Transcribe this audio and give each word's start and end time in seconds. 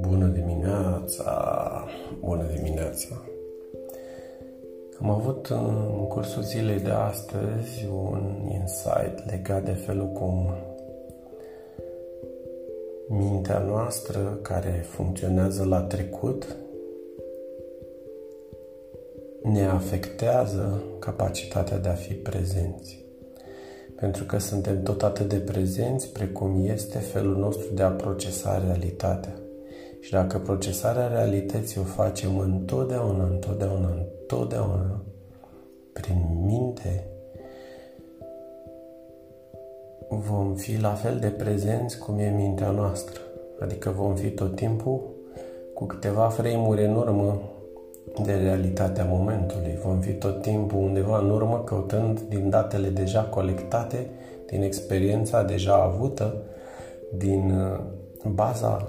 Bună 0.00 0.26
dimineața! 0.26 1.84
Bună 2.20 2.42
dimineața! 2.54 3.24
Am 5.00 5.10
avut 5.10 5.46
în 5.46 6.06
cursul 6.08 6.42
zilei 6.42 6.80
de 6.80 6.90
astăzi 6.90 7.86
un 7.92 8.50
insight 8.52 9.30
legat 9.30 9.64
de 9.64 9.72
felul 9.72 10.06
cum 10.06 10.54
mintea 13.08 13.58
noastră 13.58 14.38
care 14.42 14.84
funcționează 14.88 15.64
la 15.64 15.82
trecut 15.82 16.56
ne 19.42 19.64
afectează 19.64 20.82
capacitatea 20.98 21.78
de 21.78 21.88
a 21.88 21.94
fi 21.94 22.12
prezenți. 22.12 23.03
Pentru 23.96 24.24
că 24.24 24.38
suntem 24.38 24.82
tot 24.82 25.02
atât 25.02 25.28
de 25.28 25.36
prezenți 25.36 26.12
precum 26.12 26.64
este 26.64 26.98
felul 26.98 27.36
nostru 27.36 27.74
de 27.74 27.82
a 27.82 27.90
procesa 27.90 28.62
realitatea. 28.66 29.34
Și 30.00 30.10
dacă 30.10 30.38
procesarea 30.38 31.06
realității 31.06 31.80
o 31.80 31.84
facem 31.84 32.38
întotdeauna, 32.38 33.24
întotdeauna, 33.24 33.88
întotdeauna, 33.88 35.00
prin 35.92 36.26
minte, 36.44 37.06
vom 40.08 40.54
fi 40.54 40.80
la 40.80 40.92
fel 40.92 41.18
de 41.18 41.28
prezenți 41.28 41.98
cum 41.98 42.18
e 42.18 42.30
mintea 42.30 42.70
noastră. 42.70 43.20
Adică 43.60 43.90
vom 43.90 44.14
fi 44.14 44.30
tot 44.30 44.54
timpul 44.54 45.00
cu 45.74 45.84
câteva 45.84 46.28
frame 46.28 46.84
în 46.84 46.96
urmă 46.96 47.53
de 48.22 48.32
realitatea 48.34 49.04
momentului. 49.04 49.78
Vom 49.84 50.00
fi 50.00 50.12
tot 50.12 50.42
timpul 50.42 50.78
undeva 50.78 51.18
în 51.18 51.30
urmă 51.30 51.62
căutând 51.64 52.20
din 52.20 52.50
datele 52.50 52.88
deja 52.88 53.22
colectate, 53.22 54.10
din 54.46 54.62
experiența 54.62 55.42
deja 55.42 55.74
avută, 55.74 56.34
din 57.16 57.50
uh, 57.50 57.80
baza 58.32 58.88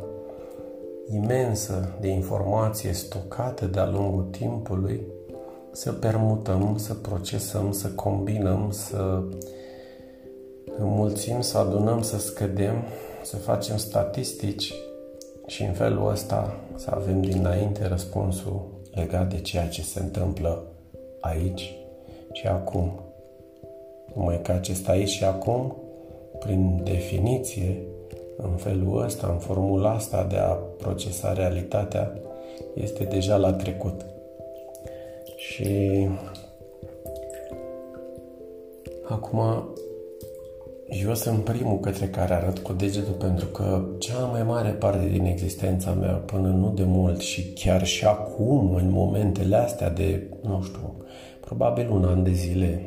imensă 1.09 1.95
de 1.99 2.07
informație 2.07 2.91
stocată 2.91 3.65
de-a 3.65 3.89
lungul 3.89 4.23
timpului, 4.23 5.01
să 5.71 5.91
permutăm, 5.91 6.77
să 6.77 6.93
procesăm, 6.93 7.71
să 7.71 7.87
combinăm, 7.87 8.71
să 8.71 9.21
înmulțim, 10.77 11.41
să 11.41 11.57
adunăm, 11.57 12.01
să 12.01 12.17
scădem, 12.17 12.75
să 13.23 13.37
facem 13.37 13.77
statistici 13.77 14.73
și 15.47 15.63
în 15.63 15.73
felul 15.73 16.09
ăsta 16.09 16.53
să 16.75 16.91
avem 16.93 17.21
dinainte 17.21 17.87
răspunsul 17.87 18.74
legat 18.95 19.29
de 19.29 19.41
ceea 19.41 19.67
ce 19.67 19.81
se 19.81 19.99
întâmplă 19.99 20.63
aici 21.19 21.75
și 22.31 22.47
acum. 22.47 22.99
Numai 24.13 24.41
că 24.41 24.51
acest 24.51 24.87
aici 24.87 25.09
și 25.09 25.23
acum, 25.23 25.75
prin 26.39 26.81
definiție, 26.83 27.77
în 28.37 28.55
felul 28.55 29.03
ăsta, 29.03 29.27
în 29.27 29.37
formula 29.37 29.91
asta 29.91 30.23
de 30.23 30.35
a 30.35 30.51
procesa 30.53 31.33
realitatea, 31.33 32.17
este 32.73 33.03
deja 33.03 33.35
la 33.35 33.53
trecut. 33.53 34.05
Și 35.35 36.07
acum 39.07 39.69
eu 40.87 41.13
sunt 41.13 41.43
primul 41.43 41.79
către 41.79 42.07
care 42.07 42.33
arăt 42.33 42.59
cu 42.59 42.73
degetul 42.73 43.13
pentru 43.13 43.45
că 43.45 43.85
cea 43.97 44.19
mai 44.19 44.43
mare 44.43 44.69
parte 44.69 45.07
din 45.07 45.25
existența 45.25 45.91
mea 45.91 46.13
până 46.13 46.47
nu 46.47 46.71
de 46.75 46.83
mult 46.83 47.19
și 47.19 47.53
chiar 47.53 47.85
și 47.85 48.05
acum, 48.05 48.75
în 48.75 48.89
momentele 48.89 49.55
astea 49.55 49.89
de, 49.89 50.27
nu 50.41 50.61
știu, 50.61 51.05
probabil 51.39 51.89
un 51.89 52.03
an 52.03 52.23
de 52.23 52.31
zile 52.31 52.81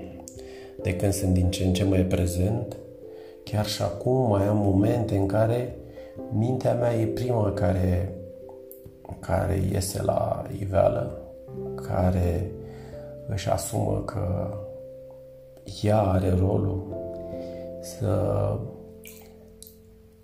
de 0.83 0.97
când 0.97 1.13
sunt 1.13 1.35
din 1.35 1.51
ce 1.51 1.65
în 1.65 1.73
ce 1.73 1.85
mai 1.85 2.05
prezent, 2.05 2.77
chiar 3.45 3.67
și 3.67 3.83
acum 3.83 4.29
mai 4.29 4.45
am 4.45 4.57
momente 4.57 5.17
în 5.17 5.27
care 5.27 5.77
mintea 6.33 6.75
mea 6.75 6.95
e 6.95 7.07
prima 7.07 7.53
care, 7.53 8.15
care 9.21 9.63
iese 9.73 10.03
la 10.03 10.45
iveală, 10.61 11.21
care 11.75 12.51
își 13.29 13.51
asumă 13.51 14.03
că 14.07 14.55
ea 15.83 16.01
are 16.01 16.35
rolul 16.39 16.98
să 17.89 18.57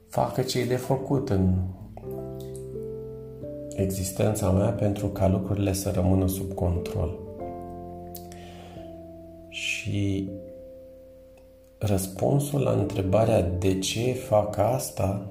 facă 0.08 0.42
ce 0.42 0.60
e 0.60 0.64
de 0.64 0.76
făcut 0.76 1.30
în 1.30 1.54
existența 3.74 4.50
mea 4.50 4.70
pentru 4.70 5.06
ca 5.06 5.28
lucrurile 5.28 5.72
să 5.72 5.90
rămână 5.90 6.26
sub 6.26 6.52
control. 6.52 7.18
Și 9.48 10.30
răspunsul 11.78 12.60
la 12.60 12.70
întrebarea 12.70 13.42
de 13.42 13.78
ce 13.78 14.12
fac 14.12 14.56
asta, 14.58 15.26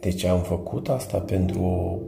de 0.00 0.10
ce 0.10 0.28
am 0.28 0.40
făcut 0.40 0.88
asta 0.88 1.18
pentru 1.18 1.62
o 1.62 1.98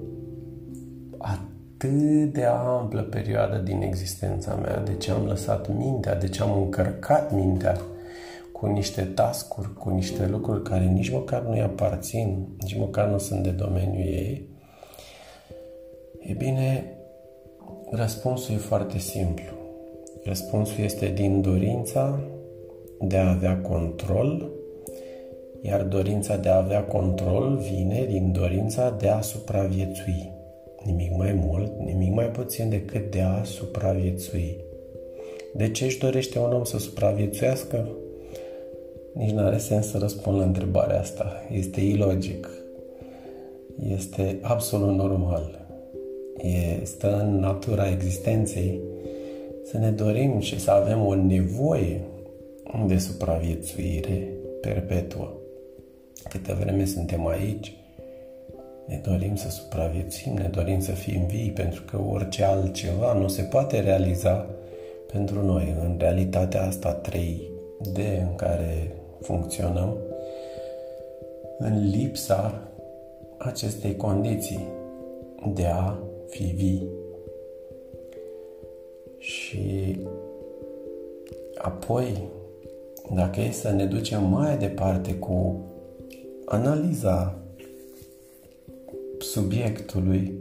atât 1.18 2.32
de 2.32 2.44
amplă 2.44 3.02
perioadă 3.02 3.56
din 3.56 3.82
existența 3.82 4.54
mea, 4.54 4.82
de 4.82 4.94
ce 4.94 5.10
am 5.10 5.24
lăsat 5.24 5.76
mintea, 5.76 6.14
de 6.14 6.28
ce 6.28 6.42
am 6.42 6.62
încărcat 6.62 7.34
mintea 7.34 7.76
cu 8.64 8.70
niște 8.70 9.02
tascuri, 9.02 9.72
cu 9.72 9.90
niște 9.90 10.26
lucruri 10.26 10.62
care 10.62 10.84
nici 10.84 11.10
măcar 11.10 11.42
nu-i 11.42 11.60
aparțin, 11.60 12.46
nici 12.60 12.76
măcar 12.76 13.08
nu 13.08 13.18
sunt 13.18 13.42
de 13.42 13.50
domeniul 13.50 14.06
ei, 14.06 14.48
e 16.20 16.32
bine, 16.32 16.84
răspunsul 17.90 18.54
e 18.54 18.58
foarte 18.58 18.98
simplu. 18.98 19.52
Răspunsul 20.22 20.84
este 20.84 21.08
din 21.08 21.40
dorința 21.40 22.20
de 23.00 23.16
a 23.16 23.30
avea 23.30 23.60
control, 23.60 24.50
iar 25.62 25.82
dorința 25.82 26.36
de 26.36 26.48
a 26.48 26.56
avea 26.56 26.84
control 26.84 27.56
vine 27.56 28.04
din 28.04 28.32
dorința 28.32 28.90
de 28.90 29.08
a 29.08 29.20
supraviețui. 29.20 30.32
Nimic 30.84 31.16
mai 31.16 31.32
mult, 31.32 31.78
nimic 31.78 32.14
mai 32.14 32.30
puțin 32.30 32.68
decât 32.68 33.10
de 33.10 33.20
a 33.20 33.42
supraviețui. 33.42 34.56
De 35.54 35.70
ce 35.70 35.84
își 35.84 35.98
dorește 35.98 36.38
un 36.38 36.52
om 36.52 36.64
să 36.64 36.78
supraviețuiască? 36.78 37.88
Nici 39.14 39.30
nu 39.30 39.44
are 39.44 39.58
sens 39.58 39.88
să 39.88 39.98
răspund 39.98 40.38
la 40.38 40.44
întrebarea 40.44 41.00
asta. 41.00 41.42
Este 41.52 41.80
ilogic. 41.80 42.48
Este 43.88 44.38
absolut 44.42 44.94
normal. 44.94 45.66
Este 46.82 47.06
în 47.06 47.38
natura 47.38 47.90
existenței 47.90 48.80
să 49.64 49.78
ne 49.78 49.90
dorim 49.90 50.38
și 50.38 50.60
să 50.60 50.70
avem 50.70 51.06
o 51.06 51.14
nevoie 51.14 52.00
de 52.86 52.98
supraviețuire 52.98 54.28
perpetuă. 54.60 55.32
Câte 56.28 56.52
vreme 56.52 56.84
suntem 56.84 57.26
aici, 57.26 57.76
ne 58.86 59.00
dorim 59.06 59.36
să 59.36 59.50
supraviețuim, 59.50 60.34
ne 60.34 60.48
dorim 60.52 60.80
să 60.80 60.92
fim 60.92 61.26
vii, 61.26 61.50
pentru 61.50 61.82
că 61.82 62.00
orice 62.10 62.44
altceva 62.44 63.12
nu 63.12 63.28
se 63.28 63.42
poate 63.42 63.80
realiza 63.80 64.46
pentru 65.12 65.44
noi 65.44 65.74
în 65.80 65.96
realitatea 65.98 66.62
asta 66.62 67.00
3D 67.08 67.96
în 68.20 68.34
care 68.36 68.94
funcționăm 69.24 69.96
în 71.58 71.90
lipsa 71.90 72.68
acestei 73.38 73.96
condiții 73.96 74.68
de 75.54 75.66
a 75.66 75.98
fi 76.28 76.42
vii. 76.42 76.88
Și 79.18 79.98
apoi, 81.54 82.22
dacă 83.14 83.40
e 83.40 83.50
să 83.50 83.70
ne 83.70 83.84
ducem 83.84 84.24
mai 84.24 84.56
departe 84.58 85.14
cu 85.14 85.60
analiza 86.44 87.38
subiectului, 89.18 90.32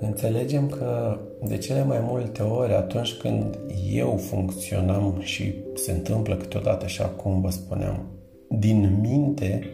înțelegem 0.00 0.68
că 0.68 1.18
de 1.44 1.58
cele 1.58 1.84
mai 1.84 1.98
multe 2.02 2.42
ori 2.42 2.72
atunci 2.72 3.12
când 3.12 3.58
eu 3.92 4.16
funcționam 4.16 5.20
și 5.20 5.54
se 5.74 5.92
întâmplă 5.92 6.36
câteodată 6.36 6.84
așa 6.84 7.04
cum 7.04 7.40
vă 7.40 7.50
spuneam, 7.50 8.06
din 8.48 8.98
minte, 9.00 9.68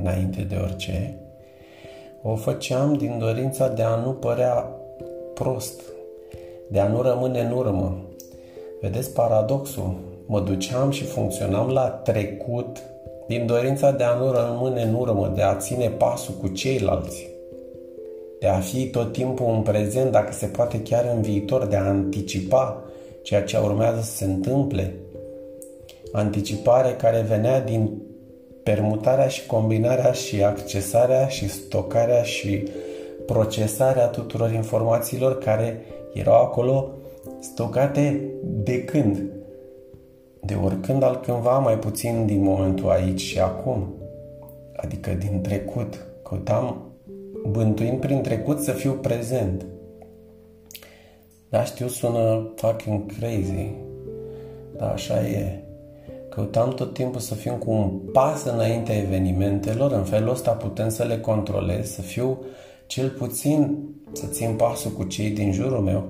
înainte 0.00 0.42
de 0.42 0.56
orice, 0.62 1.16
o 2.22 2.34
făceam 2.34 2.94
din 2.94 3.18
dorința 3.18 3.68
de 3.68 3.82
a 3.82 3.94
nu 3.94 4.10
părea 4.10 4.68
prost, 5.34 5.80
de 6.70 6.80
a 6.80 6.88
nu 6.88 7.02
rămâne 7.02 7.40
în 7.40 7.52
urmă. 7.52 8.00
Vedeți 8.80 9.12
paradoxul? 9.12 9.94
Mă 10.26 10.40
duceam 10.40 10.90
și 10.90 11.04
funcționam 11.04 11.68
la 11.68 11.88
trecut 11.88 12.82
din 13.26 13.46
dorința 13.46 13.90
de 13.90 14.04
a 14.04 14.14
nu 14.14 14.30
rămâne 14.30 14.82
în 14.82 14.94
urmă, 14.94 15.32
de 15.34 15.42
a 15.42 15.56
ține 15.56 15.88
pasul 15.88 16.34
cu 16.34 16.48
ceilalți 16.48 17.31
de 18.42 18.48
a 18.48 18.58
fi 18.58 18.86
tot 18.86 19.12
timpul 19.12 19.54
în 19.54 19.62
prezent, 19.62 20.10
dacă 20.10 20.32
se 20.32 20.46
poate 20.46 20.82
chiar 20.82 21.04
în 21.14 21.22
viitor, 21.22 21.66
de 21.66 21.76
a 21.76 21.84
anticipa 21.84 22.84
ceea 23.22 23.42
ce 23.42 23.58
urmează 23.58 24.00
să 24.00 24.16
se 24.16 24.24
întâmple. 24.24 24.94
Anticipare 26.12 26.92
care 26.92 27.24
venea 27.28 27.60
din 27.60 28.02
permutarea 28.62 29.28
și 29.28 29.46
combinarea 29.46 30.12
și 30.12 30.42
accesarea 30.42 31.28
și 31.28 31.48
stocarea 31.48 32.22
și 32.22 32.68
procesarea 33.26 34.06
tuturor 34.06 34.52
informațiilor 34.52 35.38
care 35.38 35.80
erau 36.12 36.42
acolo 36.42 36.90
stocate 37.40 38.20
de 38.42 38.84
când? 38.84 39.22
de 40.44 40.54
oricând 40.54 41.02
altcândva, 41.02 41.58
mai 41.58 41.78
puțin 41.78 42.26
din 42.26 42.42
momentul 42.42 42.90
aici 42.90 43.20
și 43.20 43.40
acum, 43.40 43.94
adică 44.76 45.10
din 45.10 45.40
trecut. 45.40 46.06
Căutam, 46.22 46.91
bântuind 47.48 48.00
prin 48.00 48.20
trecut, 48.20 48.58
să 48.58 48.72
fiu 48.72 48.92
prezent. 48.92 49.66
Da, 51.48 51.64
știu, 51.64 51.88
sună 51.88 52.52
fucking 52.56 53.12
crazy, 53.18 53.70
dar 54.76 54.90
așa 54.90 55.26
e. 55.26 55.64
Căutam 56.28 56.70
tot 56.70 56.94
timpul 56.94 57.20
să 57.20 57.34
fiu 57.34 57.54
cu 57.54 57.70
un 57.70 57.90
pas 58.12 58.44
înaintea 58.44 58.96
evenimentelor, 58.96 59.92
în 59.92 60.04
felul 60.04 60.30
ăsta 60.30 60.50
putem 60.50 60.88
să 60.88 61.04
le 61.04 61.18
controlez, 61.18 61.90
să 61.90 62.00
fiu 62.00 62.38
cel 62.86 63.08
puțin 63.08 63.78
să 64.12 64.26
țin 64.26 64.54
pasul 64.56 64.90
cu 64.90 65.04
cei 65.04 65.30
din 65.30 65.52
jurul 65.52 65.80
meu 65.80 66.08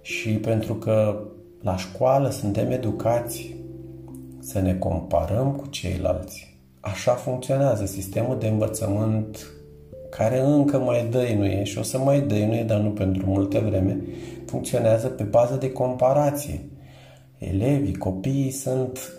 și 0.00 0.30
pentru 0.30 0.74
că 0.74 1.22
la 1.60 1.76
școală 1.76 2.30
suntem 2.30 2.70
educați 2.70 3.56
să 4.38 4.60
ne 4.60 4.74
comparăm 4.74 5.52
cu 5.52 5.66
ceilalți. 5.66 6.60
Așa 6.80 7.12
funcționează 7.12 7.86
sistemul 7.86 8.38
de 8.38 8.48
învățământ 8.48 9.46
care 10.16 10.40
încă 10.40 10.78
mai 10.78 11.06
dăinuie 11.10 11.62
și 11.64 11.78
o 11.78 11.82
să 11.82 11.98
mai 11.98 12.20
dăinuie, 12.20 12.62
dar 12.62 12.78
nu 12.78 12.90
pentru 12.90 13.22
multe 13.26 13.58
vreme, 13.58 14.00
funcționează 14.46 15.08
pe 15.08 15.22
bază 15.22 15.54
de 15.54 15.72
comparație. 15.72 16.68
Elevii, 17.38 17.96
copiii 17.96 18.50
sunt 18.50 19.12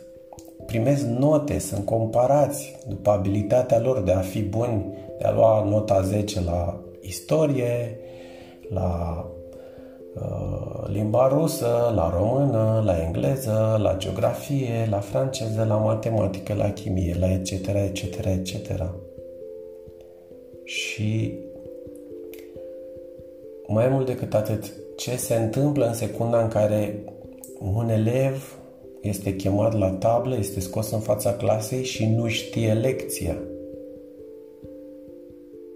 primesc 0.66 1.06
note, 1.06 1.60
sunt 1.60 1.86
comparați 1.86 2.75
după 2.88 3.10
abilitatea 3.10 3.80
lor 3.80 4.01
de 4.01 4.12
a 4.12 4.19
fi 4.19 4.42
buni, 4.42 4.86
de 5.18 5.25
a 5.25 5.31
lua 5.31 5.63
nota 5.69 6.01
10 6.01 6.42
la 6.42 6.80
istorie, 7.01 7.98
la 8.69 9.25
uh, 10.16 10.88
limba 10.88 11.28
rusă, 11.28 11.92
la 11.95 12.10
română, 12.10 12.81
la 12.86 13.04
engleză, 13.04 13.80
la 13.81 13.98
geografie, 13.98 14.88
la 14.90 15.00
franceză, 15.00 15.66
la 15.68 15.75
matematică, 15.75 16.54
la 16.54 16.69
chimie, 16.69 17.16
la 17.19 17.31
etc., 17.31 17.51
etc., 17.68 18.25
etc. 18.25 18.84
Și 20.63 21.39
mai 23.68 23.88
mult 23.88 24.06
decât 24.06 24.33
atât, 24.33 24.74
ce 24.95 25.15
se 25.15 25.36
întâmplă 25.36 25.86
în 25.86 25.94
secunda 25.94 26.42
în 26.42 26.48
care 26.48 27.04
un 27.60 27.89
elev 27.89 28.57
este 29.01 29.36
chemat 29.36 29.77
la 29.77 29.89
tablă, 29.89 30.36
este 30.38 30.60
scos 30.60 30.92
în 30.92 31.00
fața 31.00 31.33
clasei 31.33 31.83
și 31.83 32.06
nu 32.06 32.27
știe 32.27 32.74
lecția. 32.74 33.38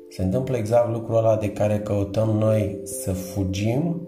Se 0.09 0.23
întâmplă 0.23 0.57
exact 0.57 0.91
lucrul 0.91 1.17
ăla 1.17 1.35
de 1.35 1.51
care 1.51 1.79
căutăm 1.79 2.29
noi 2.29 2.79
să 2.83 3.11
fugim 3.11 4.07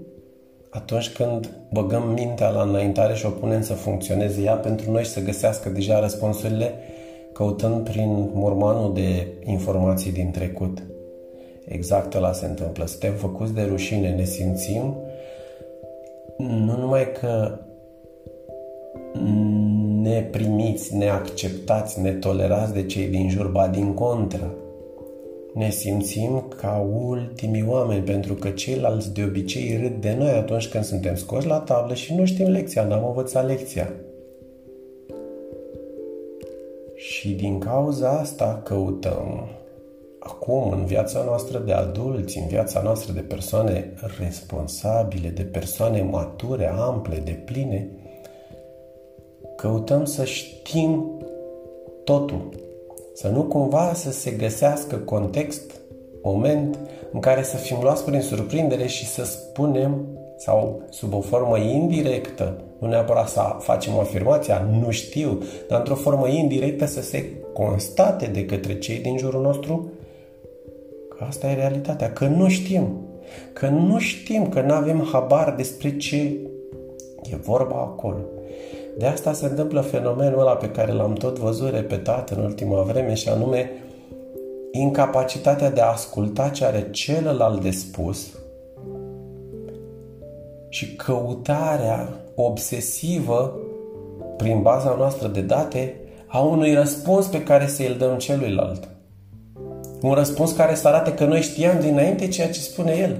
atunci 0.70 1.10
când 1.10 1.50
băgăm 1.74 2.08
mintea 2.08 2.50
la 2.50 2.62
înaintare 2.62 3.14
și 3.14 3.26
o 3.26 3.30
punem 3.30 3.62
să 3.62 3.74
funcționeze 3.74 4.42
ea 4.42 4.56
pentru 4.56 4.92
noi 4.92 5.04
și 5.04 5.10
să 5.10 5.22
găsească 5.22 5.70
deja 5.70 6.00
răspunsurile 6.00 6.74
căutând 7.40 7.84
prin 7.84 8.30
mormanul 8.34 8.94
de 8.94 9.28
informații 9.44 10.12
din 10.12 10.32
trecut. 10.32 10.84
Exact 11.66 12.14
ăla 12.14 12.32
se 12.32 12.46
întâmplă. 12.46 12.86
Suntem 12.86 13.14
făcuți 13.14 13.54
de 13.54 13.62
rușine, 13.62 14.10
ne 14.10 14.24
simțim 14.24 14.96
nu 16.38 16.78
numai 16.78 17.12
că 17.20 17.60
neprimiți, 20.02 20.96
neacceptați, 20.96 22.02
netolerați 22.02 22.74
de 22.74 22.86
cei 22.86 23.08
din 23.08 23.30
jur, 23.30 23.48
ba 23.48 23.68
din 23.68 23.94
contră. 23.94 24.54
Ne 25.54 25.70
simțim 25.70 26.46
ca 26.58 26.88
ultimii 27.08 27.66
oameni, 27.68 28.04
pentru 28.04 28.34
că 28.34 28.50
ceilalți 28.50 29.14
de 29.14 29.24
obicei 29.24 29.78
râd 29.82 30.02
de 30.02 30.16
noi 30.20 30.30
atunci 30.30 30.68
când 30.68 30.84
suntem 30.84 31.16
scoși 31.16 31.48
la 31.48 31.60
tablă 31.60 31.94
și 31.94 32.16
nu 32.16 32.26
știm 32.26 32.48
lecția, 32.48 32.84
n-am 32.84 33.06
învățat 33.08 33.48
lecția. 33.48 33.94
Și 37.20 37.30
din 37.30 37.60
cauza 37.60 38.10
asta 38.10 38.62
căutăm 38.64 39.48
acum 40.20 40.72
în 40.72 40.86
viața 40.86 41.24
noastră 41.24 41.58
de 41.58 41.72
adulți, 41.72 42.38
în 42.38 42.48
viața 42.48 42.82
noastră 42.82 43.14
de 43.14 43.20
persoane 43.20 43.94
responsabile, 44.20 45.30
de 45.30 45.42
persoane 45.42 46.02
mature, 46.02 46.68
ample, 46.68 47.18
de 47.18 47.32
pline, 47.32 47.90
căutăm 49.56 50.06
să 50.06 50.24
știm 50.24 51.22
totul. 52.04 52.50
Să 53.14 53.28
nu 53.28 53.44
cumva 53.44 53.94
să 53.94 54.12
se 54.12 54.32
găsească 54.32 54.96
context, 54.96 55.72
moment 56.22 56.80
în 57.12 57.20
care 57.20 57.44
să 57.44 57.56
fim 57.56 57.78
luați 57.82 58.04
prin 58.04 58.22
surprindere 58.22 58.88
și 58.88 59.06
să 59.06 59.24
spunem 59.24 60.06
sau 60.40 60.82
sub 60.90 61.14
o 61.14 61.22
formă 61.22 61.58
indirectă, 61.58 62.62
nu 62.78 62.88
neapărat 62.88 63.30
să 63.30 63.42
facem 63.60 64.00
afirmația, 64.00 64.68
nu 64.82 64.92
știu, 64.92 65.42
dar 65.68 65.80
într-o 65.80 65.96
formă 65.96 66.28
indirectă 66.28 66.86
să 66.86 67.02
se 67.02 67.32
constate 67.54 68.26
de 68.26 68.46
către 68.46 68.78
cei 68.78 68.98
din 69.00 69.18
jurul 69.18 69.42
nostru 69.42 69.92
că 71.10 71.24
asta 71.28 71.48
e 71.48 71.54
realitatea, 71.54 72.14
că 72.14 72.26
nu 72.26 72.48
știm, 72.48 73.08
că 73.54 73.68
nu 73.68 74.00
știm, 74.00 74.50
că 74.50 74.62
nu 74.62 74.74
avem 74.74 75.08
habar 75.12 75.54
despre 75.58 75.98
ce 75.98 76.18
e 77.32 77.36
vorba 77.36 77.76
acolo. 77.76 78.20
De 78.98 79.06
asta 79.06 79.34
se 79.34 79.46
întâmplă 79.46 79.82
fenomenul 79.82 80.40
ăla 80.40 80.56
pe 80.56 80.70
care 80.70 80.92
l-am 80.92 81.14
tot 81.14 81.38
văzut 81.38 81.72
repetat 81.72 82.30
în 82.30 82.44
ultima 82.44 82.82
vreme 82.82 83.14
și 83.14 83.30
anume 83.30 83.72
incapacitatea 84.72 85.72
de 85.72 85.82
a 85.82 85.92
asculta 85.92 86.50
ce 86.50 86.66
are 86.66 86.88
celălalt 86.92 87.62
de 87.62 87.72
spus 87.72 88.39
și 90.70 90.96
căutarea 90.96 92.10
obsesivă 92.36 93.60
prin 94.38 94.62
baza 94.62 94.96
noastră 94.98 95.28
de 95.28 95.42
date 95.42 95.96
a 96.28 96.40
unui 96.40 96.74
răspuns 96.74 97.26
pe 97.26 97.44
care 97.44 97.68
să 97.68 97.84
îl 97.90 97.96
dăm 97.98 98.18
celuilalt. 98.18 98.88
Un 100.02 100.14
răspuns 100.14 100.52
care 100.52 100.76
să 100.76 100.88
arate 100.88 101.14
că 101.14 101.26
noi 101.26 101.42
știam 101.42 101.80
dinainte 101.80 102.28
ceea 102.28 102.50
ce 102.50 102.60
spune 102.60 102.92
el. 102.92 103.18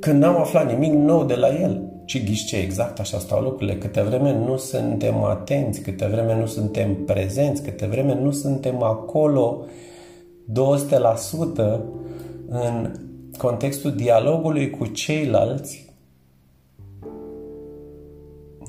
Când 0.00 0.22
n-am 0.22 0.36
aflat 0.36 0.70
nimic 0.70 0.92
nou 0.92 1.24
de 1.24 1.34
la 1.34 1.48
el. 1.48 1.82
Și 2.04 2.24
ghiși 2.24 2.46
ce, 2.46 2.56
exact 2.56 3.00
așa 3.00 3.18
stau 3.18 3.40
lucrurile. 3.40 3.76
Câte 3.76 4.02
vreme 4.02 4.32
nu 4.32 4.56
suntem 4.56 5.24
atenți, 5.24 5.80
câte 5.80 6.06
vreme 6.06 6.34
nu 6.34 6.46
suntem 6.46 6.94
prezenți, 7.04 7.62
câte 7.62 7.86
vreme 7.86 8.14
nu 8.14 8.30
suntem 8.30 8.82
acolo 8.82 9.64
200% 10.52 11.78
în 12.48 12.92
contextul 13.38 13.92
dialogului 13.92 14.70
cu 14.70 14.86
ceilalți, 14.86 15.87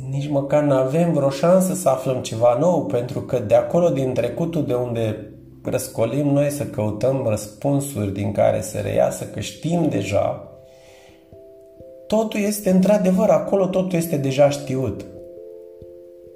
nici 0.10 0.30
măcar 0.30 0.64
nu 0.64 0.74
avem 0.74 1.14
vreo 1.14 1.30
șansă 1.30 1.74
să 1.74 1.90
aflăm 1.90 2.22
ceva 2.22 2.58
nou, 2.60 2.86
pentru 2.86 3.22
că 3.22 3.40
de 3.40 3.56
acolo, 3.56 3.90
din 3.90 4.14
trecutul 4.14 4.66
de 4.66 4.74
unde 4.74 5.34
răscolim 5.64 6.28
noi 6.28 6.50
să 6.50 6.64
căutăm 6.64 7.26
răspunsuri 7.28 8.14
din 8.14 8.32
care 8.32 8.62
să 8.62 8.78
reiasă 8.78 9.26
că 9.26 9.40
știm 9.40 9.90
deja, 9.90 10.44
totul 12.08 12.40
este 12.40 12.70
într-adevăr 12.70 13.30
acolo, 13.30 13.66
totul 13.66 13.98
este 13.98 14.18
deja 14.18 14.50
știut. 14.50 15.06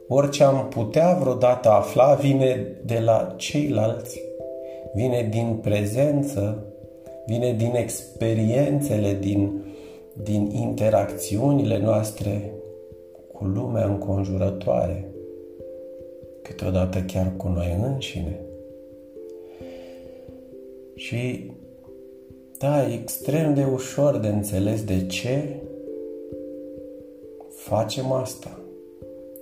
Orice 0.07 0.43
am 0.43 0.67
putea 0.69 1.17
vreodată 1.21 1.69
afla 1.69 2.13
vine 2.13 2.67
de 2.85 2.99
la 2.99 3.33
ceilalți, 3.37 4.21
vine 4.93 5.27
din 5.29 5.59
prezență, 5.61 6.65
vine 7.25 7.51
din 7.51 7.75
experiențele, 7.75 9.17
din, 9.19 9.63
din 10.23 10.51
interacțiunile 10.51 11.79
noastre 11.79 12.51
cu 13.43 13.49
lumea 13.49 13.85
înconjurătoare, 13.85 15.11
câteodată 16.41 16.99
chiar 16.99 17.33
cu 17.37 17.47
noi 17.47 17.77
înșine. 17.83 18.39
Și 20.95 21.51
da, 22.57 22.87
e 22.87 22.93
extrem 22.93 23.53
de 23.53 23.65
ușor 23.73 24.17
de 24.17 24.27
înțeles 24.27 24.83
de 24.83 25.05
ce 25.05 25.61
facem 27.55 28.11
asta. 28.11 28.59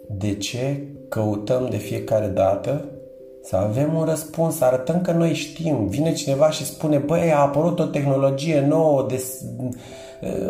De 0.09 0.35
ce 0.35 0.87
căutăm 1.09 1.67
de 1.69 1.77
fiecare 1.77 2.27
dată 2.27 2.85
să 3.43 3.55
avem 3.55 3.95
un 3.95 4.03
răspuns, 4.03 4.55
să 4.55 4.65
arătăm 4.65 5.01
că 5.01 5.11
noi 5.11 5.33
știm. 5.33 5.87
Vine 5.87 6.13
cineva 6.13 6.49
și 6.49 6.65
spune, 6.65 6.97
băi, 6.97 7.31
a 7.31 7.39
apărut 7.39 7.79
o 7.79 7.85
tehnologie 7.85 8.61
nouă, 8.61 9.05
de, 9.09 9.23
uh, 9.57 9.69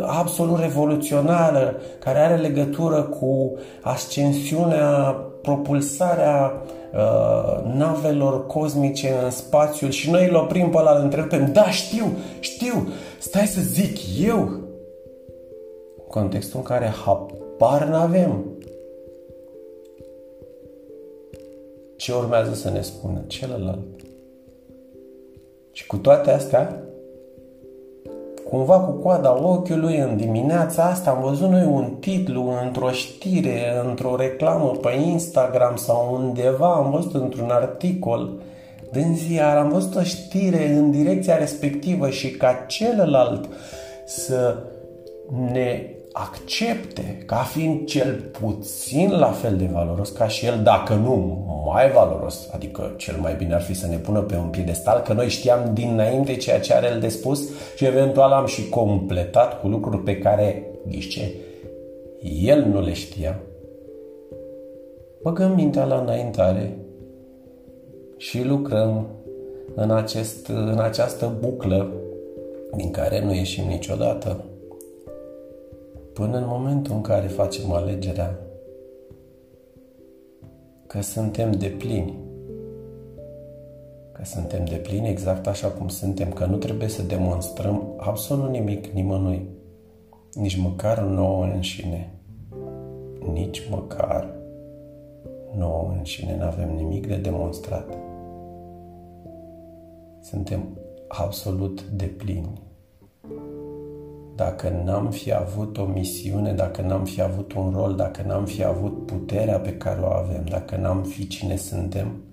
absolut 0.06 0.60
revoluționară, 0.60 1.76
care 2.00 2.20
are 2.20 2.36
legătură 2.36 3.02
cu 3.02 3.58
ascensiunea, 3.82 5.16
propulsarea 5.42 6.64
uh, 6.94 7.74
navelor 7.74 8.46
cosmice 8.46 9.14
în 9.24 9.30
spațiu 9.30 9.90
și 9.90 10.10
noi 10.10 10.28
îl 10.28 10.36
oprim 10.36 10.70
pe 10.70 10.78
ăla, 10.78 10.98
îl 10.98 11.04
întrebăm, 11.04 11.52
da, 11.52 11.70
știu, 11.70 12.06
știu, 12.40 12.88
stai 13.20 13.48
să 13.48 13.62
zic 13.62 13.98
eu. 14.26 14.50
Contextul 16.08 16.60
în 16.60 16.66
care 16.66 16.94
habar 17.06 17.88
n-avem. 17.88 18.46
Ce 21.96 22.14
urmează 22.14 22.54
să 22.54 22.70
ne 22.70 22.82
spună 22.82 23.22
celălalt? 23.28 23.80
Și 25.72 25.88
cu 25.88 25.98
toate 25.98 26.32
astea, 26.32 26.84
cumva 28.52 28.80
cu 28.80 28.92
coada 28.92 29.44
ochiului 29.44 29.98
în 29.98 30.18
dimineața 30.18 30.84
asta 30.84 31.10
am 31.10 31.22
văzut 31.22 31.50
noi 31.50 31.66
un 31.66 31.96
titlu 32.00 32.54
într-o 32.64 32.92
știre, 32.92 33.82
într-o 33.88 34.16
reclamă 34.16 34.72
pe 34.82 34.90
Instagram 35.06 35.76
sau 35.76 36.20
undeva, 36.22 36.74
am 36.74 36.92
văzut 36.92 37.14
într-un 37.14 37.50
articol 37.50 38.30
din 38.92 39.16
ziar, 39.16 39.58
am 39.58 39.70
văzut 39.70 39.96
o 39.96 40.02
știre 40.02 40.70
în 40.70 40.92
direcția 40.92 41.38
respectivă 41.38 42.10
și 42.10 42.32
ca 42.32 42.66
celălalt 42.68 43.50
să 44.06 44.56
ne 45.52 45.82
accepte 46.14 47.24
ca 47.26 47.36
fiind 47.36 47.86
cel 47.86 48.32
puțin 48.40 49.12
la 49.12 49.32
fel 49.32 49.58
de 49.58 49.70
valoros 49.72 50.10
ca 50.10 50.28
și 50.28 50.46
el, 50.46 50.60
dacă 50.64 50.94
nu 50.94 51.46
mai 51.66 51.92
valoros, 51.92 52.50
adică 52.54 52.94
cel 52.98 53.16
mai 53.20 53.36
bine 53.36 53.54
ar 53.54 53.62
fi 53.62 53.74
să 53.74 53.88
ne 53.88 53.98
pună 53.98 54.22
pe 54.22 54.36
un 54.36 54.48
piedestal, 54.50 55.02
că 55.02 55.14
noi 55.14 55.30
știam 55.30 55.72
dinainte 55.74 56.36
ceea 56.36 56.60
ce 56.60 56.74
are 56.74 56.88
el 56.88 57.00
de 57.00 57.08
spus 57.08 57.50
și 57.76 57.86
eventual 57.86 58.32
am 58.32 58.46
și 58.46 58.70
completat 58.70 59.60
cu 59.62 59.68
lucruri 59.68 60.04
pe 60.04 60.18
care, 60.18 60.66
ghiște, 60.88 61.32
el 62.42 62.66
nu 62.66 62.82
le 62.82 62.94
știa. 62.94 63.40
Băgăm 65.24 65.52
mintea 65.52 65.86
la 65.86 66.00
înaintare 66.00 66.78
și 68.18 68.44
lucrăm 68.44 69.08
în, 69.76 69.92
acest, 69.92 70.48
în 70.48 70.80
această 70.80 71.38
buclă 71.40 71.92
din 72.76 72.92
care 72.92 73.24
nu 73.26 73.34
ieșim 73.34 73.68
niciodată. 73.68 74.44
Până 76.14 76.38
în 76.38 76.44
momentul 76.48 76.94
în 76.96 77.02
care 77.02 77.28
facem 77.28 77.72
alegerea 77.72 78.40
că 80.88 81.02
suntem 81.02 81.52
de 81.52 81.68
plini, 81.68 82.20
că 84.12 84.22
suntem 84.24 84.66
de 84.66 84.76
plini 84.76 85.10
exact 85.10 85.48
așa 85.48 85.68
cum 85.68 85.88
suntem, 85.88 86.32
că 86.32 86.46
nu 86.46 86.58
trebuie 86.58 86.88
să 86.88 87.04
demonstrăm 87.04 87.94
absolut 87.98 88.50
nimic 88.50 88.88
nimănui, 88.88 89.48
nici 90.34 90.58
măcar 90.58 91.00
nouă 91.00 91.44
înșine, 91.44 92.14
nici 93.34 93.70
măcar 93.70 94.36
nouă 95.58 95.94
înșine, 95.98 96.36
nu 96.38 96.44
avem 96.44 96.76
nimic 96.76 97.08
de 97.08 97.16
demonstrat. 97.16 97.98
Suntem 100.22 100.78
absolut 101.08 101.84
de 101.84 102.06
plini 102.06 102.62
dacă 104.46 104.82
n-am 104.86 105.10
fi 105.10 105.34
avut 105.34 105.78
o 105.78 105.84
misiune, 105.84 106.54
dacă 106.54 106.82
n-am 106.82 107.06
fi 107.06 107.22
avut 107.22 107.54
un 107.54 107.74
rol, 107.76 107.96
dacă 107.96 108.24
n-am 108.28 108.46
fi 108.46 108.64
avut 108.64 109.06
puterea 109.06 109.60
pe 109.60 109.74
care 109.74 110.00
o 110.02 110.08
avem, 110.08 110.46
dacă 110.50 110.76
n-am 110.76 111.04
fi 111.04 111.28
cine 111.28 111.56
suntem, 111.56 112.24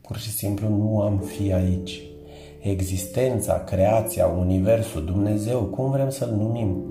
pur 0.00 0.16
și 0.16 0.30
simplu 0.30 0.68
nu 0.68 1.00
am 1.00 1.18
fi 1.18 1.52
aici. 1.52 2.00
Existența, 2.60 3.64
creația, 3.64 4.26
Universul, 4.26 5.04
Dumnezeu, 5.04 5.60
cum 5.60 5.90
vrem 5.90 6.10
să-L 6.10 6.34
numim, 6.36 6.84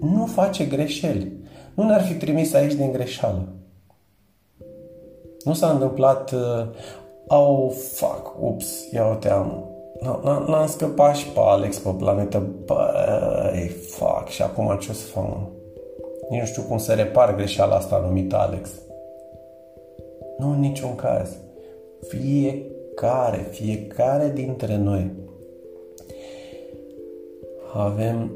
nu 0.00 0.26
face 0.26 0.64
greșeli. 0.64 1.32
Nu 1.74 1.84
ne-ar 1.84 2.02
fi 2.02 2.14
trimis 2.14 2.54
aici 2.54 2.74
din 2.74 2.92
greșeală. 2.92 3.48
Nu 5.44 5.52
s-a 5.52 5.70
întâmplat, 5.70 6.32
uh, 6.32 6.66
oh, 7.26 7.72
fuck, 7.92 8.34
ups, 8.40 8.92
ia 8.92 9.02
te 9.02 9.30
am, 9.30 9.71
N-am 10.02 10.66
scăpat 10.66 11.16
și 11.16 11.28
pe 11.28 11.40
Alex 11.40 11.78
pe 11.78 11.90
planetă. 11.98 12.46
Băi, 12.64 13.68
fac, 13.68 14.28
și 14.28 14.42
acum 14.42 14.76
ce 14.80 14.90
o 14.90 14.92
să 14.92 15.06
fac? 15.06 15.36
Nici 16.28 16.40
nu 16.40 16.46
știu 16.46 16.62
cum 16.62 16.78
să 16.78 16.92
repar 16.92 17.34
greșeala 17.34 17.74
asta 17.74 17.98
numită 17.98 18.36
Alex. 18.36 18.70
Nu 20.38 20.50
în 20.50 20.60
niciun 20.60 20.94
caz. 20.94 21.36
Fiecare, 22.08 23.46
fiecare 23.50 24.30
dintre 24.34 24.76
noi 24.76 25.10
avem 27.72 28.32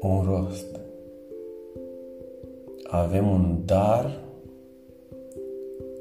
un 0.00 0.24
rost. 0.28 0.66
Avem 2.84 3.28
un 3.28 3.58
dar 3.64 4.20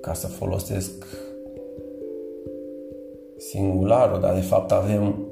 ca 0.01 0.13
să 0.13 0.27
folosesc 0.27 1.05
singularul, 3.49 4.19
dar 4.19 4.33
de 4.33 4.41
fapt 4.41 4.71
avem 4.71 5.27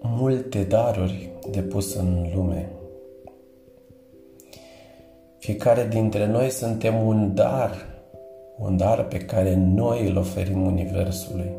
multe 0.00 0.62
daruri 0.62 1.30
de 1.50 1.60
pus 1.60 1.94
în 1.94 2.26
lume. 2.34 2.72
Fiecare 5.38 5.86
dintre 5.90 6.26
noi 6.26 6.50
suntem 6.50 7.06
un 7.06 7.34
dar, 7.34 7.70
un 8.58 8.76
dar 8.76 9.06
pe 9.06 9.18
care 9.18 9.54
noi 9.54 10.08
îl 10.08 10.16
oferim 10.16 10.66
Universului. 10.66 11.52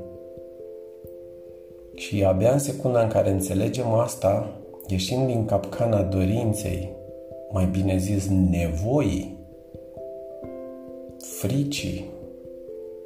Și 1.96 2.24
abia 2.24 2.52
în 2.52 2.60
secunda 2.60 3.02
în 3.02 3.10
care 3.10 3.30
înțelegem 3.30 3.94
asta, 3.94 4.52
ieșim 4.88 5.26
din 5.26 5.46
capcana 5.46 6.02
dorinței, 6.02 6.92
mai 7.52 7.66
bine 7.66 7.98
zis 7.98 8.30
nevoii, 8.50 9.38
fricii, 11.18 12.06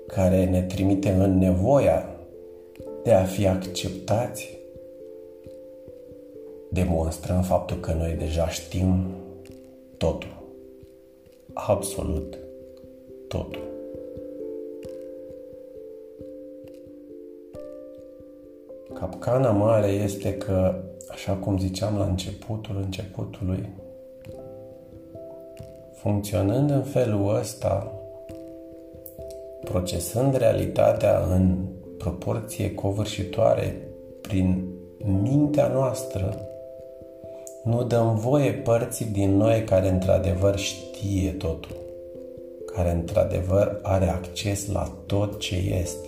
care 0.08 0.46
ne 0.46 0.62
trimite 0.62 1.10
în 1.10 1.38
nevoia 1.38 2.13
de 3.04 3.14
a 3.14 3.24
fi 3.24 3.48
acceptați, 3.48 4.58
demonstrăm 6.72 7.42
faptul 7.42 7.80
că 7.80 7.94
noi 7.94 8.14
deja 8.14 8.50
știm 8.50 9.06
totul. 9.98 10.42
Absolut 11.54 12.38
totul. 13.28 13.62
Capcana 18.94 19.52
mare 19.52 19.88
este 19.88 20.38
că, 20.38 20.76
așa 21.10 21.34
cum 21.34 21.58
ziceam 21.58 21.98
la 21.98 22.06
începutul 22.06 22.78
începutului, 22.78 23.70
funcționând 25.94 26.70
în 26.70 26.84
felul 26.84 27.36
ăsta, 27.36 27.92
procesând 29.64 30.36
realitatea 30.36 31.20
în 31.20 31.58
proporție 32.04 32.74
covârșitoare 32.74 33.78
prin 34.22 34.64
mintea 35.22 35.68
noastră, 35.68 36.38
nu 37.64 37.84
dăm 37.84 38.16
voie 38.16 38.52
părții 38.52 39.06
din 39.06 39.38
noi 39.38 39.64
care 39.64 39.90
într-adevăr 39.90 40.58
știe 40.58 41.30
totul, 41.30 41.76
care 42.76 42.92
într-adevăr 42.92 43.80
are 43.82 44.10
acces 44.10 44.68
la 44.72 44.98
tot 45.06 45.40
ce 45.40 45.56
este. 45.56 46.08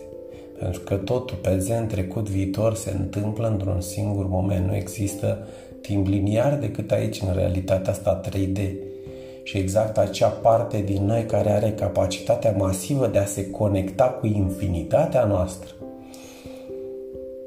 Pentru 0.59 0.81
că 0.81 0.95
totul, 0.95 1.37
prezent, 1.41 1.87
trecut, 1.87 2.29
viitor, 2.29 2.75
se 2.75 2.91
întâmplă 2.91 3.47
într-un 3.47 3.81
singur 3.81 4.27
moment. 4.27 4.67
Nu 4.67 4.75
există 4.75 5.47
timp 5.81 6.07
liniar 6.07 6.57
decât 6.57 6.91
aici, 6.91 7.21
în 7.21 7.33
realitatea 7.35 7.91
asta 7.91 8.21
3D. 8.29 8.59
Și 9.43 9.57
exact 9.57 9.97
acea 9.97 10.27
parte 10.27 10.81
din 10.81 11.05
noi 11.05 11.25
care 11.25 11.49
are 11.49 11.71
capacitatea 11.71 12.55
masivă 12.57 13.07
de 13.07 13.17
a 13.17 13.25
se 13.25 13.49
conecta 13.49 14.05
cu 14.05 14.25
infinitatea 14.25 15.23
noastră, 15.23 15.69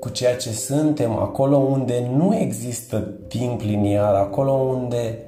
cu 0.01 0.09
ceea 0.09 0.37
ce 0.37 0.53
suntem, 0.53 1.13
acolo 1.13 1.57
unde 1.57 2.11
nu 2.17 2.37
există 2.37 2.99
timp 3.29 3.61
liniar, 3.61 4.15
acolo 4.15 4.53
unde 4.53 5.19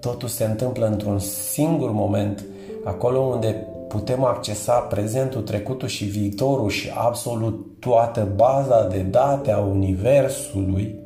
totul 0.00 0.28
se 0.28 0.44
întâmplă 0.44 0.86
într-un 0.86 1.18
singur 1.18 1.90
moment, 1.90 2.44
acolo 2.84 3.18
unde 3.18 3.66
putem 3.88 4.24
accesa 4.24 4.78
prezentul, 4.78 5.42
trecutul 5.42 5.88
și 5.88 6.04
viitorul 6.04 6.68
și 6.68 6.90
absolut 6.94 7.80
toată 7.80 8.32
baza 8.36 8.88
de 8.88 9.00
date 9.02 9.50
a 9.50 9.60
Universului, 9.60 10.98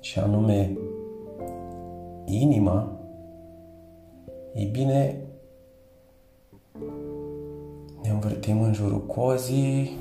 și 0.00 0.18
anume 0.18 0.78
inima, 2.24 2.92
ei 4.54 4.64
bine, 4.64 5.16
ne 8.02 8.10
învârtim 8.10 8.62
în 8.62 8.72
jurul 8.72 9.06
cozii, 9.06 9.96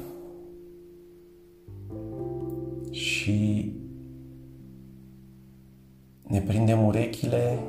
și 3.28 3.72
ne 6.28 6.42
prindem 6.42 6.86
urechile 6.86 7.60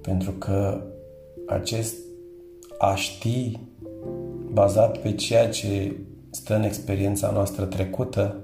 pentru 0.00 0.30
că 0.30 0.80
acest 1.46 1.94
a 2.78 2.94
ști 2.94 3.58
bazat 4.52 4.98
pe 4.98 5.14
ceea 5.14 5.48
ce 5.48 5.96
stă 6.30 6.54
în 6.54 6.62
experiența 6.62 7.30
noastră 7.30 7.64
trecută 7.64 8.36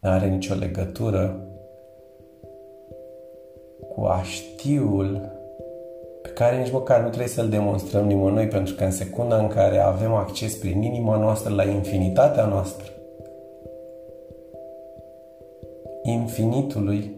nu 0.00 0.08
are 0.08 0.28
nicio 0.28 0.54
legătură 0.54 1.46
cu 3.88 4.04
a 4.04 4.22
știul 4.22 5.30
pe 6.22 6.28
care 6.28 6.58
nici 6.58 6.72
măcar 6.72 7.00
nu 7.00 7.08
trebuie 7.08 7.28
să-l 7.28 7.48
demonstrăm 7.48 8.06
nimănui, 8.06 8.46
pentru 8.46 8.74
că 8.74 8.84
în 8.84 8.90
secunda 8.90 9.36
în 9.36 9.48
care 9.48 9.78
avem 9.78 10.12
acces 10.12 10.54
prin 10.54 10.82
inima 10.82 11.16
noastră 11.16 11.54
la 11.54 11.64
infinitatea 11.64 12.44
noastră, 12.44 12.91
infinitului 16.12 17.10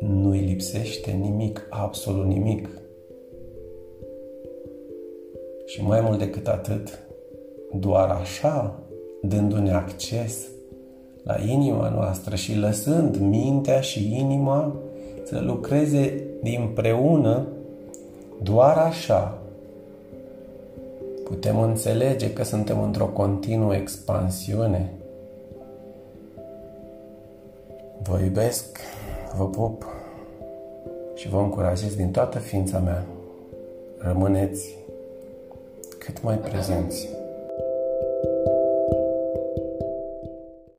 nu 0.00 0.30
îi 0.30 0.40
lipsește 0.40 1.10
nimic, 1.10 1.66
absolut 1.70 2.26
nimic. 2.26 2.68
Și 5.66 5.82
mai 5.82 6.00
mult 6.00 6.18
decât 6.18 6.48
atât, 6.48 7.02
doar 7.72 8.08
așa, 8.08 8.82
dându-ne 9.22 9.72
acces 9.72 10.48
la 11.22 11.36
inima 11.46 11.88
noastră 11.88 12.34
și 12.34 12.56
lăsând 12.56 13.16
mintea 13.16 13.80
și 13.80 14.18
inima 14.18 14.76
să 15.24 15.40
lucreze 15.40 16.24
împreună, 16.42 17.46
doar 18.42 18.76
așa 18.76 19.40
putem 21.24 21.60
înțelege 21.60 22.32
că 22.32 22.44
suntem 22.44 22.82
într-o 22.82 23.06
continuă 23.06 23.74
expansiune. 23.74 24.92
Vă 28.02 28.18
iubesc, 28.24 28.78
vă 29.36 29.48
pup 29.48 29.86
și 31.14 31.28
vă 31.28 31.38
încurajez 31.38 31.94
din 31.94 32.10
toată 32.10 32.38
ființa 32.38 32.78
mea. 32.78 33.04
Rămâneți 33.98 34.76
cât 35.98 36.22
mai 36.22 36.38
prezenți. 36.38 37.08